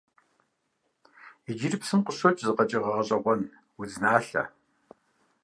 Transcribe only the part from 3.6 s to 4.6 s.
удзналъэ.